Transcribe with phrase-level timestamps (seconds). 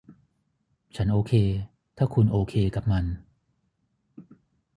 [0.95, 1.33] ฉันโอเค
[1.97, 3.05] ถ้าคุณโอเคกับมัน